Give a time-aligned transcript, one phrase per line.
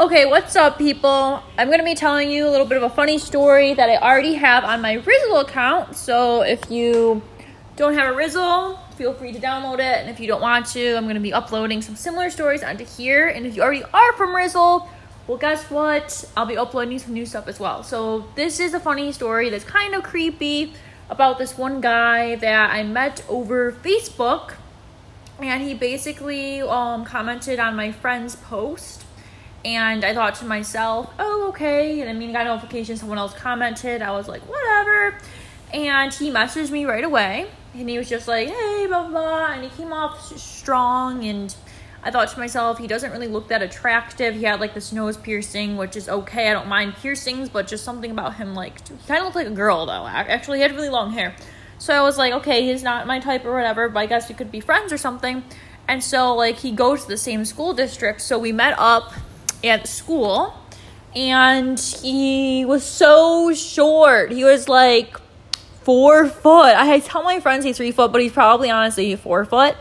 [0.00, 1.42] Okay, what's up, people?
[1.58, 3.98] I'm going to be telling you a little bit of a funny story that I
[3.98, 5.94] already have on my Rizzle account.
[5.94, 7.20] So if you
[7.76, 10.00] don't have a Rizzle, feel free to download it.
[10.00, 12.86] And if you don't want to, I'm going to be uploading some similar stories onto
[12.86, 13.28] here.
[13.28, 14.88] And if you already are from Rizzle,
[15.26, 16.24] well, guess what?
[16.34, 17.82] I'll be uploading some new stuff as well.
[17.82, 20.72] So this is a funny story that's kind of creepy
[21.10, 24.54] about this one guy that I met over Facebook.
[25.40, 29.04] And he basically um, commented on my friend's post
[29.64, 32.00] and I thought to myself, oh, okay.
[32.00, 34.02] And I mean, I got a notification someone else commented.
[34.02, 35.18] I was like, whatever.
[35.72, 37.48] And he messaged me right away.
[37.74, 39.52] And he was just like, hey, blah, blah, blah.
[39.52, 41.24] And he came off strong.
[41.24, 41.54] And
[42.02, 44.34] I thought to myself, he doesn't really look that attractive.
[44.34, 46.48] He had like this nose piercing, which is okay.
[46.48, 49.46] I don't mind piercings, but just something about him, like, he kind of looked like
[49.46, 50.06] a girl, though.
[50.06, 51.36] Actually, he had really long hair.
[51.78, 54.34] So I was like, okay, he's not my type or whatever, but I guess we
[54.34, 55.44] could be friends or something.
[55.86, 58.20] And so, like, he goes to the same school district.
[58.22, 59.12] So we met up
[59.62, 60.54] at school
[61.14, 64.32] and he was so short.
[64.32, 65.16] He was like
[65.82, 66.76] four foot.
[66.76, 69.76] I tell my friends he's three foot, but he's probably honestly four foot.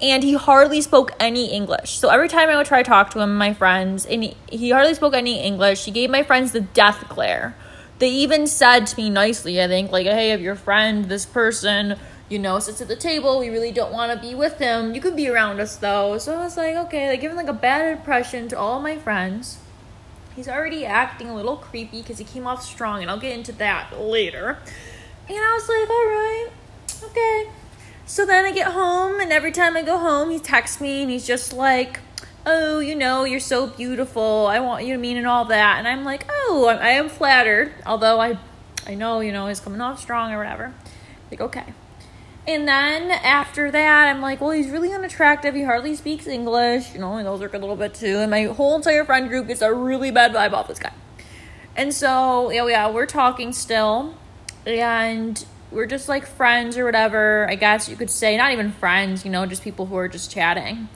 [0.00, 1.98] And he hardly spoke any English.
[1.98, 4.70] So every time I would try to talk to him, my friends, and he, he
[4.70, 5.84] hardly spoke any English.
[5.84, 7.56] He gave my friends the death glare.
[7.98, 11.98] They even said to me nicely, I think, like, hey, if your friend, this person,
[12.28, 13.38] you know, sits at the table.
[13.38, 14.94] We really don't want to be with him.
[14.94, 16.18] You can be around us though.
[16.18, 19.58] So I was like, okay, like giving like a bad impression to all my friends.
[20.36, 23.52] He's already acting a little creepy because he came off strong, and I'll get into
[23.52, 24.58] that later.
[25.28, 26.48] And I was like, all right,
[27.02, 27.50] okay.
[28.06, 31.10] So then I get home, and every time I go home, he texts me, and
[31.10, 32.00] he's just like,
[32.46, 34.46] oh, you know, you're so beautiful.
[34.46, 35.78] I want you to mean and all that.
[35.78, 37.74] And I'm like, oh, I am flattered.
[37.84, 38.38] Although I,
[38.86, 40.72] I know, you know, he's coming off strong or whatever.
[41.30, 41.74] Like, okay.
[42.48, 45.54] And then after that, I'm like, well, he's really unattractive.
[45.54, 46.94] He hardly speaks English.
[46.94, 48.16] You know, those are a little bit too.
[48.16, 50.92] And my whole entire friend group gets a really bad vibe off this guy.
[51.76, 54.14] And so, yeah, yeah, we're talking still.
[54.66, 58.34] And we're just like friends or whatever, I guess you could say.
[58.38, 60.88] Not even friends, you know, just people who are just chatting.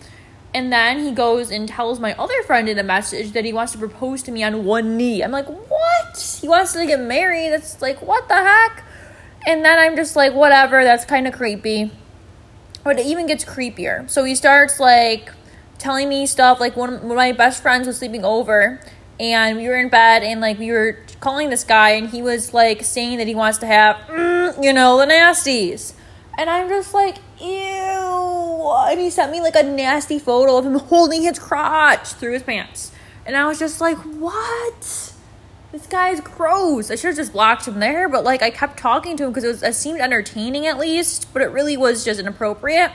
[0.54, 3.72] And then he goes and tells my other friend in a message that he wants
[3.72, 5.22] to propose to me on one knee.
[5.22, 6.38] I'm like, what?
[6.40, 7.50] He wants to get married?
[7.50, 8.84] That's like, what the heck?
[9.46, 11.90] And then I'm just like, whatever, that's kind of creepy.
[12.84, 14.08] But it even gets creepier.
[14.10, 15.30] So he starts like
[15.82, 18.80] telling me stuff like one of my best friends was sleeping over
[19.18, 22.54] and we were in bed and like we were calling this guy and he was
[22.54, 25.92] like saying that he wants to have mm, you know the nasties
[26.38, 30.74] and i'm just like ew and he sent me like a nasty photo of him
[30.88, 32.92] holding his crotch through his pants
[33.26, 35.11] and i was just like what
[35.72, 36.90] this guy's gross.
[36.90, 39.44] I should have just blocked him there, but like I kept talking to him because
[39.44, 42.92] it, was, it seemed entertaining at least, but it really was just inappropriate.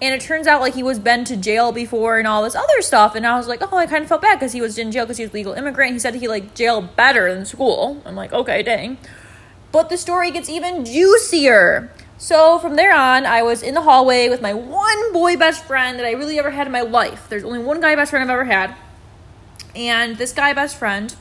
[0.00, 2.82] And it turns out like he was been to jail before and all this other
[2.82, 3.14] stuff.
[3.14, 5.04] And I was like, oh, I kind of felt bad because he was in jail
[5.04, 5.92] because he was a legal immigrant.
[5.92, 8.00] He said he like jail better than school.
[8.04, 8.98] I'm like, okay, dang.
[9.72, 11.90] But the story gets even juicier.
[12.16, 15.98] So from there on, I was in the hallway with my one boy best friend
[15.98, 17.26] that I really ever had in my life.
[17.28, 18.76] There's only one guy best friend I've ever had.
[19.74, 21.14] And this guy best friend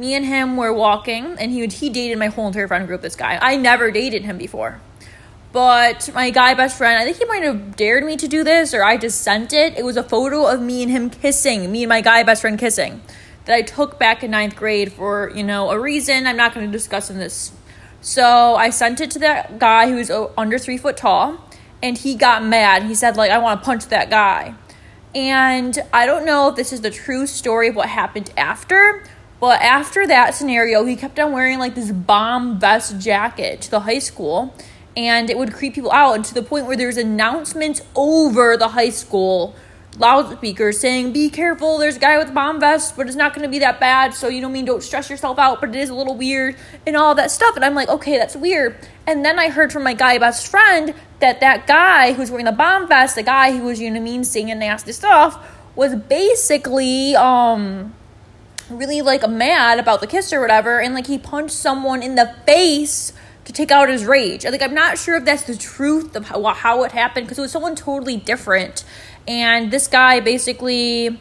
[0.00, 3.02] me and him were walking, and he would, he dated my whole entire friend group.
[3.02, 4.80] This guy, I never dated him before,
[5.52, 8.72] but my guy best friend, I think he might have dared me to do this,
[8.72, 9.76] or I just sent it.
[9.76, 12.58] It was a photo of me and him kissing, me and my guy best friend
[12.58, 13.02] kissing,
[13.44, 16.66] that I took back in ninth grade for you know a reason I'm not going
[16.66, 17.52] to discuss in this.
[18.00, 21.44] So I sent it to that guy who was oh, under three foot tall,
[21.82, 22.84] and he got mad.
[22.84, 24.54] He said like I want to punch that guy.
[25.14, 29.02] And I don't know if this is the true story of what happened after,
[29.40, 33.80] but after that scenario, he kept on wearing like this bomb vest jacket to the
[33.80, 34.54] high school,
[34.96, 38.68] and it would creep people out and to the point where there's announcements over the
[38.68, 39.54] high school
[39.98, 43.42] loudspeakers saying, Be careful, there's a guy with a bomb vest, but it's not going
[43.42, 44.14] to be that bad.
[44.14, 46.56] So, you know, I mean, don't stress yourself out, but it is a little weird
[46.86, 47.56] and all that stuff.
[47.56, 48.76] And I'm like, Okay, that's weird.
[49.06, 52.52] And then I heard from my guy best friend that that guy who's wearing the
[52.52, 57.94] bomb vest, the guy who was, you know mean, saying nasty stuff, was basically, um,
[58.70, 62.34] really like mad about the kiss or whatever, and like he punched someone in the
[62.46, 63.12] face
[63.44, 64.44] to take out his rage.
[64.44, 67.42] Like I'm not sure if that's the truth of how, how it happened because it
[67.42, 68.84] was someone totally different.
[69.26, 71.18] And this guy basically,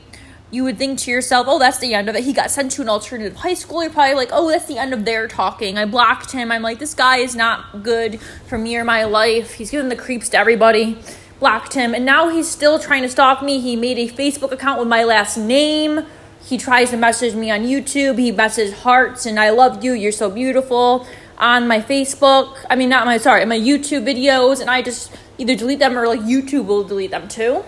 [0.51, 2.23] you would think to yourself, oh, that's the end of it.
[2.23, 3.83] He got sent to an alternative high school.
[3.83, 5.77] You're probably like, oh, that's the end of their talking.
[5.77, 6.51] I blocked him.
[6.51, 9.53] I'm like, this guy is not good for me or my life.
[9.53, 10.97] He's giving the creeps to everybody.
[11.39, 11.93] Blocked him.
[11.93, 13.59] And now he's still trying to stalk me.
[13.59, 16.05] He made a Facebook account with my last name
[16.43, 18.17] he tries to message me on YouTube.
[18.17, 19.93] He messages hearts and I love you.
[19.93, 21.05] You're so beautiful
[21.37, 22.57] on my Facebook.
[22.69, 24.61] I mean, not my, sorry, my YouTube videos.
[24.61, 27.63] And I just either delete them or like YouTube will delete them too.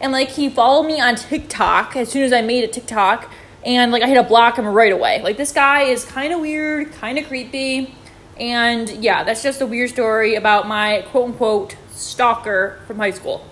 [0.00, 3.30] And like he followed me on TikTok as soon as I made a TikTok.
[3.64, 5.22] and like I had to block him right away.
[5.22, 7.94] Like this guy is kind of weird, kind of creepy,
[8.38, 13.46] and yeah, that's just a weird story about my quote unquote stalker from high school.